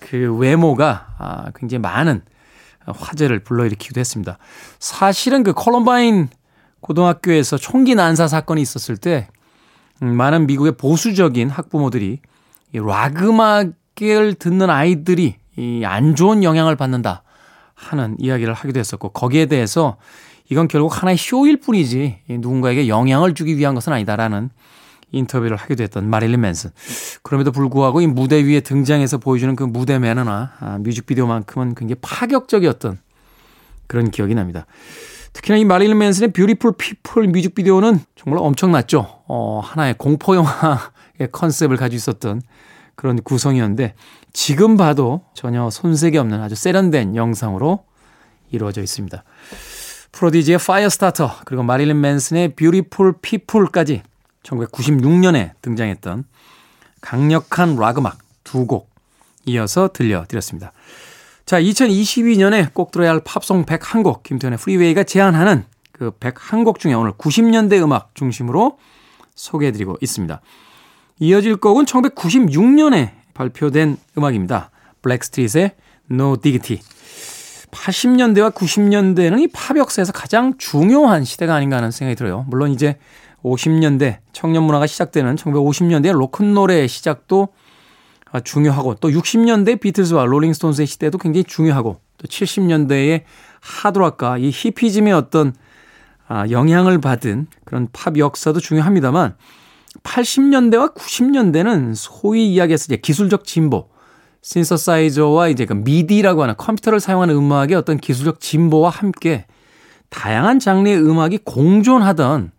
그 0.00 0.34
외모가 0.36 1.14
아, 1.18 1.50
굉장히 1.54 1.80
많은 1.80 2.22
화제를 2.86 3.40
불러일으키기도 3.40 4.00
했습니다. 4.00 4.38
사실은 4.78 5.42
그 5.42 5.52
콜럼바인 5.52 6.28
고등학교에서 6.80 7.56
총기 7.56 7.94
난사 7.94 8.28
사건이 8.28 8.60
있었을 8.62 8.96
때 8.96 9.28
음, 10.02 10.14
많은 10.14 10.46
미국의 10.46 10.72
보수적인 10.76 11.48
학부모들이 11.48 12.20
이 12.74 12.78
락음악을 12.78 14.34
듣는 14.34 14.70
아이들이 14.70 15.36
이안 15.56 16.14
좋은 16.14 16.42
영향을 16.42 16.76
받는다 16.76 17.22
하는 17.74 18.16
이야기를 18.18 18.52
하기도 18.54 18.78
했었고 18.78 19.10
거기에 19.10 19.46
대해서 19.46 19.96
이건 20.48 20.68
결국 20.68 21.00
하나의 21.00 21.16
쇼일 21.16 21.58
뿐이지 21.60 22.18
누군가에게 22.28 22.88
영향을 22.88 23.34
주기 23.34 23.56
위한 23.56 23.74
것은 23.74 23.92
아니다라는 23.92 24.50
인터뷰를 25.16 25.56
하기도 25.56 25.82
했던 25.82 26.08
마릴린 26.08 26.40
맨슨. 26.40 26.70
그럼에도 27.22 27.52
불구하고 27.52 28.00
이 28.00 28.06
무대 28.06 28.44
위에 28.44 28.60
등장해서 28.60 29.18
보여주는 29.18 29.54
그 29.56 29.64
무대 29.64 29.98
매너나 29.98 30.52
아, 30.60 30.78
뮤직비디오만큼은 30.78 31.74
굉장히 31.74 31.96
파격적이었던 32.00 32.98
그런 33.86 34.10
기억이 34.10 34.34
납니다. 34.34 34.66
특히나 35.32 35.58
이 35.58 35.64
마릴린 35.64 35.98
맨슨의 35.98 36.32
Beautiful 36.32 36.72
People 36.78 37.28
뮤직비디오는 37.28 38.00
정말 38.14 38.42
엄청났죠. 38.42 39.22
어, 39.28 39.60
하나의 39.62 39.94
공포 39.98 40.34
영화의 40.34 41.30
컨셉을 41.30 41.76
가지고 41.76 41.96
있었던 41.96 42.42
그런 42.94 43.22
구성이었는데 43.22 43.94
지금 44.32 44.76
봐도 44.76 45.22
전혀 45.34 45.68
손색이 45.68 46.16
없는 46.18 46.40
아주 46.40 46.54
세련된 46.54 47.16
영상으로 47.16 47.84
이루어져 48.50 48.82
있습니다. 48.82 49.22
프로디지의 50.12 50.58
Firestarter 50.58 51.30
그리고 51.44 51.62
마릴린 51.62 52.00
맨슨의 52.00 52.54
Beautiful 52.56 53.16
People까지 53.20 54.02
1996년에 54.46 55.52
등장했던 55.62 56.24
강력한 57.00 57.76
락 57.76 57.98
음악 57.98 58.18
두 58.44 58.66
곡 58.66 58.90
이어서 59.46 59.88
들려드렸습니다. 59.92 60.72
자, 61.44 61.60
2022년에 61.60 62.74
꼭 62.74 62.90
들어야 62.90 63.10
할 63.10 63.20
팝송 63.20 63.64
101곡 63.64 64.22
김태현의 64.24 64.58
프리웨이가 64.58 65.04
제안하는 65.04 65.64
그 65.92 66.10
101곡 66.10 66.80
중에 66.80 66.94
오늘 66.94 67.12
90년대 67.12 67.80
음악 67.82 68.10
중심으로 68.14 68.78
소개해드리고 69.36 69.98
있습니다. 70.00 70.40
이어질 71.20 71.56
곡은 71.56 71.84
1996년에 71.84 73.12
발표된 73.34 73.96
음악입니다. 74.18 74.70
블랙스트릿의 75.02 75.72
No 76.10 76.36
Diggity. 76.40 76.82
80년대와 77.70 78.52
90년대는 78.54 79.40
이 79.40 79.48
팝 79.52 79.76
역사에서 79.76 80.12
가장 80.12 80.54
중요한 80.58 81.24
시대가 81.24 81.54
아닌가 81.54 81.76
하는 81.76 81.90
생각이 81.90 82.16
들어요. 82.16 82.44
물론 82.48 82.72
이제 82.72 82.98
50년대 83.46 84.18
청년 84.32 84.64
문화가 84.64 84.86
시작되는 84.86 85.36
1950년대 85.36 86.12
로큰롤의 86.12 86.88
시작도 86.88 87.48
중요하고 88.44 88.94
또 88.96 89.08
60년대 89.08 89.80
비틀즈와 89.80 90.24
롤링스톤스의 90.24 90.86
시대도 90.86 91.18
굉장히 91.18 91.44
중요하고 91.44 92.00
또 92.18 92.26
70년대의 92.26 93.22
하드락과 93.60 94.38
이 94.38 94.50
히피즘의 94.52 95.12
어떤 95.12 95.54
아, 96.28 96.44
영향을 96.50 97.00
받은 97.00 97.46
그런 97.64 97.88
팝 97.92 98.18
역사도 98.18 98.58
중요합니다만 98.58 99.36
80년대와 100.02 100.94
90년대는 100.94 101.94
소위 101.94 102.52
이야기해서 102.52 102.86
이제 102.86 102.96
기술적 102.96 103.44
진보, 103.44 103.88
신서사이저와 104.42 105.48
이제 105.48 105.64
그 105.66 105.74
미디라고 105.74 106.42
하는 106.42 106.56
컴퓨터를 106.56 107.00
사용하는 107.00 107.34
음악의 107.34 107.74
어떤 107.74 107.98
기술적 107.98 108.40
진보와 108.40 108.90
함께 108.90 109.46
다양한 110.10 110.58
장르의 110.58 110.98
음악이 110.98 111.38
공존하던 111.44 112.52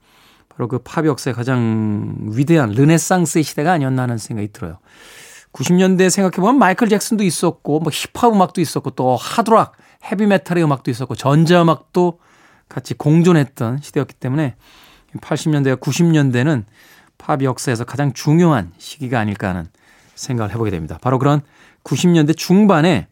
바로 0.57 0.67
그 0.67 0.79
팝 0.79 1.05
역사의 1.05 1.35
가장 1.35 2.15
위대한 2.19 2.71
르네상스의 2.71 3.43
시대가 3.43 3.73
아니었나 3.73 4.01
하는 4.01 4.17
생각이 4.17 4.51
들어요. 4.51 4.79
90년대 5.53 6.09
생각해보면 6.09 6.57
마이클 6.57 6.89
잭슨도 6.89 7.23
있었고, 7.23 7.79
뭐 7.79 7.91
힙합 7.91 8.33
음악도 8.33 8.59
있었고, 8.59 8.89
또 8.91 9.15
하드락, 9.15 9.73
헤비메탈의 10.03 10.63
음악도 10.63 10.89
있었고, 10.89 11.13
전자음악도 11.15 12.19
같이 12.69 12.95
공존했던 12.95 13.81
시대였기 13.81 14.15
때문에 14.15 14.55
80년대와 15.21 15.79
90년대는 15.79 16.65
팝 17.19 17.43
역사에서 17.43 17.85
가장 17.85 18.11
중요한 18.13 18.71
시기가 18.79 19.19
아닐까 19.19 19.49
하는 19.49 19.67
생각을 20.15 20.51
해보게 20.53 20.71
됩니다. 20.71 20.97
바로 21.01 21.19
그런 21.19 21.41
90년대 21.83 22.35
중반에 22.35 23.07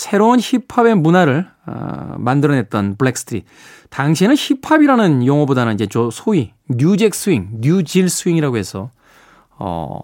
새로운 0.00 0.40
힙합의 0.40 0.94
문화를 0.94 1.46
어, 1.66 2.14
만들어냈던 2.16 2.96
블랙스트릿. 2.96 3.44
당시에는 3.90 4.34
힙합이라는 4.34 5.26
용어보다는 5.26 5.74
이제 5.74 5.86
소위 6.10 6.52
new 6.70 6.89
jack 6.89 7.14
swing, 7.14 7.48
new 7.60 7.81
jill 7.81 8.08
swing이라고 8.08 8.56
해서 8.56 8.90
어 9.58 10.00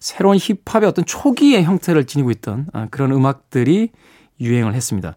새로운 0.00 0.38
힙합의 0.38 0.88
어떤 0.88 1.04
초기의 1.04 1.64
형태를 1.64 2.06
지니고 2.06 2.30
있던 2.30 2.68
아, 2.72 2.86
그런 2.90 3.12
음악들이 3.12 3.90
유행을 4.40 4.72
했습니다. 4.72 5.16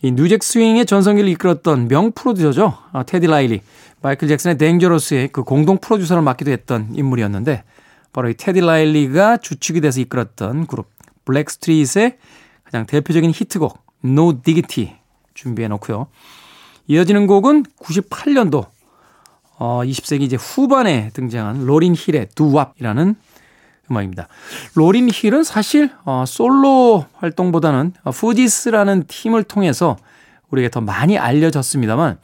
이 0.00 0.12
new 0.12 0.26
jack 0.26 0.44
swing의 0.44 0.86
전성기를 0.86 1.28
이끌었던 1.30 1.88
명 1.88 2.12
프로듀서죠. 2.12 2.72
아, 2.92 3.02
테디 3.02 3.26
라일리. 3.26 3.62
마이클 4.00 4.28
잭슨의 4.28 4.58
Dangerous의 4.58 5.30
그 5.32 5.42
공동 5.42 5.78
프로듀서를 5.78 6.22
맡기도 6.22 6.52
했던 6.52 6.90
인물이었는데 6.94 7.64
바로 8.12 8.28
이 8.28 8.34
테디 8.34 8.60
라일리가 8.60 9.38
주축이 9.38 9.80
돼서 9.80 10.00
이끌었던 10.00 10.68
그룹 10.68 10.88
블랙스트릿의 11.24 12.18
가장 12.66 12.84
대표적인 12.84 13.30
히트곡 13.34 13.80
No 14.04 14.42
Diggity 14.42 14.96
준비해 15.34 15.68
놓고요. 15.68 16.08
이어지는 16.88 17.26
곡은 17.26 17.64
98년도 17.80 18.66
어 19.58 19.80
20세기 19.84 20.22
이제 20.22 20.36
후반에 20.36 21.10
등장한 21.14 21.64
로린 21.64 21.94
힐의 21.96 22.28
Doo 22.34 22.53
Wop이라는 22.53 23.14
음악입니다. 23.90 24.28
로린 24.74 25.08
힐은 25.12 25.44
사실 25.44 25.90
어 26.04 26.24
솔로 26.26 27.06
활동보다는 27.14 27.94
어, 28.02 28.10
푸지스라는 28.10 29.04
팀을 29.06 29.44
통해서 29.44 29.96
우리에게 30.50 30.70
더 30.70 30.80
많이 30.80 31.16
알려졌습니다만 31.16 32.18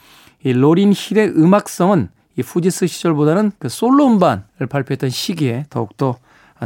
이 0.44 0.52
로린 0.52 0.92
힐의 0.94 1.28
음악성은 1.28 2.08
이 2.36 2.42
푸지스 2.42 2.86
시절보다는 2.88 3.52
그 3.58 3.68
솔로 3.68 4.06
음반을 4.08 4.66
발표했던 4.68 5.10
시기에 5.10 5.66
더욱더 5.70 6.16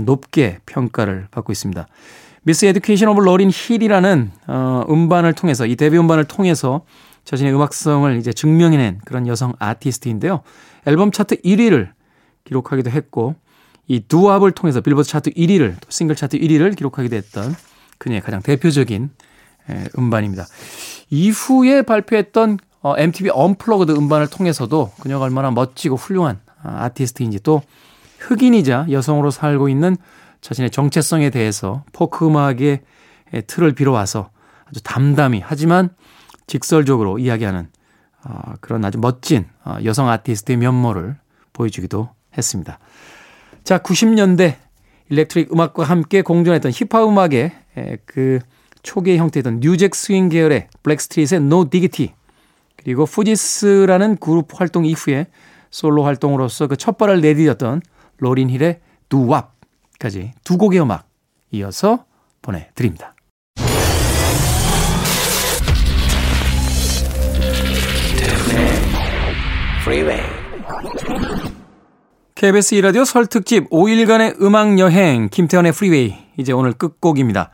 높게 0.02 0.58
평가를 0.66 1.28
받고 1.30 1.52
있습니다. 1.52 1.86
Miseducation 2.46 3.08
of 3.08 3.20
Lauryn 3.22 3.50
Hill이라는 3.52 4.30
어, 4.46 4.84
음반을 4.88 5.32
통해서 5.32 5.66
이 5.66 5.74
데뷔 5.74 5.98
음반을 5.98 6.26
통해서 6.26 6.82
자신의 7.24 7.52
음악성을 7.52 8.16
이제 8.18 8.32
증명해낸 8.32 9.00
그런 9.04 9.26
여성 9.26 9.54
아티스트인데요. 9.58 10.42
앨범 10.86 11.10
차트 11.10 11.42
1위를 11.42 11.88
기록하기도 12.44 12.88
했고 12.88 13.34
이 13.88 13.98
Doo 13.98 14.16
Wop을 14.16 14.52
통해서 14.52 14.80
빌보드 14.80 15.08
차트 15.08 15.30
1위를 15.30 15.74
또 15.80 15.88
싱글 15.88 16.14
차트 16.14 16.38
1위를 16.38 16.76
기록하기도 16.76 17.16
했던 17.16 17.52
그녀의 17.98 18.20
가장 18.20 18.40
대표적인 18.42 19.10
음반입니다. 19.98 20.46
이후에 21.10 21.82
발표했던 21.82 22.58
어, 22.80 22.94
MTV 22.96 23.30
Unplugged 23.34 23.90
음반을 23.90 24.28
통해서도 24.28 24.92
그녀가 25.00 25.24
얼마나 25.24 25.50
멋지고 25.50 25.96
훌륭한 25.96 26.38
아, 26.62 26.84
아티스트인지 26.84 27.40
또 27.42 27.62
흑인이자 28.20 28.86
여성으로 28.88 29.32
살고 29.32 29.68
있는 29.68 29.96
자신의 30.40 30.70
정체성에 30.70 31.30
대해서 31.30 31.84
포크 31.92 32.26
음악의 32.26 32.80
틀을 33.46 33.72
빌어와서 33.72 34.30
아주 34.66 34.82
담담히 34.82 35.42
하지만 35.44 35.90
직설적으로 36.46 37.18
이야기하는 37.18 37.68
어, 38.24 38.54
그런 38.60 38.84
아주 38.84 38.98
멋진 38.98 39.46
어, 39.64 39.76
여성 39.84 40.08
아티스트의 40.08 40.56
면모를 40.58 41.16
보여주기도 41.52 42.10
했습니다. 42.36 42.78
자, 43.62 43.78
90년대 43.78 44.56
electric 45.08 45.52
음악과 45.52 45.84
함께 45.84 46.22
공존했던 46.22 46.72
힙합 46.72 47.04
음악의 47.08 47.52
그 48.04 48.40
초기의 48.82 49.18
형태였던 49.18 49.60
new 49.60 49.75
jack 49.75 49.94
swing 49.94 50.28
계열의 50.28 50.68
블랙스트리트의 50.82 51.40
No 51.40 51.68
Diggity 51.68 52.14
그리고 52.76 53.04
Fugees라는 53.04 54.16
그룹 54.16 54.48
활동 54.58 54.84
이후에 54.84 55.26
솔로 55.70 56.04
활동으로서 56.04 56.66
그 56.68 56.76
첫 56.76 56.98
발을 56.98 57.20
내디뎠던 57.20 57.82
로린 58.18 58.50
힐의 58.50 58.80
Do 59.08 59.28
까지 59.98 60.32
두 60.44 60.58
곡의 60.58 60.80
음악 60.80 61.08
이어서 61.50 62.04
보내드립니다. 62.42 63.14
KBS 72.34 72.74
2라디오 72.74 73.04
설 73.04 73.26
특집 73.26 73.70
5일간의 73.70 74.42
음악 74.42 74.78
여행 74.78 75.28
김태훈의 75.30 75.72
프리웨이 75.72 76.16
이제 76.36 76.52
오늘 76.52 76.72
끝곡입니다. 76.72 77.50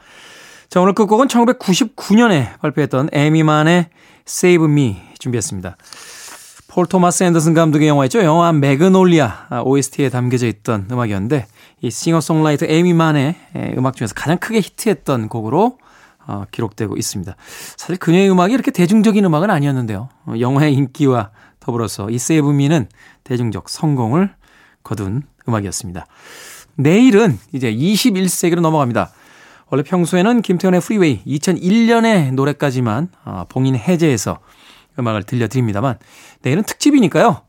자 0.68 0.80
오늘 0.80 0.94
끝곡은 0.94 1.28
1999년에 1.28 2.58
발표했던 2.58 3.10
에이미 3.12 3.47
만의 3.47 3.90
Save 4.26 4.64
Me 4.64 4.96
준비했습니다. 5.18 5.76
폴 6.68 6.86
토마스 6.86 7.22
앤더슨 7.24 7.52
감독의 7.52 7.86
영화였죠. 7.86 8.24
영화 8.24 8.50
매그놀리아 8.50 9.62
OST에 9.62 10.08
담겨져 10.08 10.46
있던 10.46 10.88
음악이었는데 10.90 11.46
이 11.82 11.90
싱어송라이터 11.90 12.66
에미만의 12.66 13.34
음악 13.76 13.96
중에서 13.96 14.14
가장 14.14 14.38
크게 14.38 14.60
히트했던 14.60 15.28
곡으로 15.28 15.78
어, 16.26 16.44
기록되고 16.52 16.96
있습니다. 16.96 17.34
사실 17.76 17.96
그녀의 17.96 18.30
음악이 18.30 18.54
이렇게 18.54 18.70
대중적인 18.70 19.24
음악은 19.24 19.50
아니었는데요. 19.50 20.08
어, 20.26 20.34
영화의 20.38 20.72
인기와 20.74 21.30
더불어서 21.58 22.10
이 22.10 22.18
세이브미는 22.18 22.86
대중적 23.24 23.68
성공을 23.68 24.32
거둔 24.84 25.24
음악이었습니다. 25.48 26.06
내일은 26.76 27.38
이제 27.52 27.72
21세기로 27.74 28.60
넘어갑니다. 28.60 29.10
원래 29.68 29.82
평소에는 29.82 30.42
김태훈의 30.42 30.80
프리웨이 30.80 31.24
2001년의 31.24 32.34
노래까지만 32.34 33.08
어, 33.24 33.44
봉인 33.48 33.74
해제해서 33.74 34.38
음악을 34.98 35.24
들려드립니다만 35.24 35.98
내일은 36.42 36.62
특집이니까요. 36.62 37.42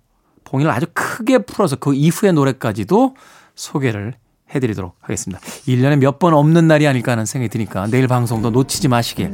봉인을 0.46 0.72
아주 0.72 0.88
크게 0.94 1.40
풀어서 1.40 1.76
그 1.76 1.94
이후의 1.94 2.34
노래까지도 2.34 3.16
소개를 3.56 4.16
해드리도록 4.56 4.96
하겠습니다. 5.02 5.42
1년에 5.68 5.98
몇 5.98 6.20
번 6.20 6.34
없는 6.34 6.68
날이 6.68 6.88
아닐까 6.88 7.12
하는 7.14 7.26
생각이 7.26 7.50
드니까 7.50 7.88
내일 7.88 8.08
방송도 8.08 8.50
놓치지 8.52 8.88
마시길 8.88 9.32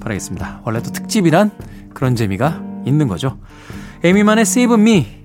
바라겠습니다. 0.00 0.62
원래 0.64 0.80
또 0.82 0.90
특집이란 0.92 1.50
그런 1.92 2.14
재미가 2.14 2.62
있는 2.86 3.08
거죠. 3.08 3.38
에이미 4.04 4.21
만의 4.21 4.42
Save 4.42 4.74
Me 4.74 5.24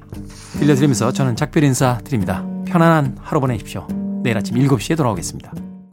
들려드리면서 0.60 1.12
저는 1.14 1.36
작별 1.36 1.64
인사 1.64 2.00
드립니다. 2.00 2.46
편안한 2.66 3.18
하루 3.22 3.40
보내십시오. 3.40 3.88
내일 4.24 4.38
아침 4.38 4.56
7시에 4.58 4.98
돌아오겠습니다. 4.98 5.71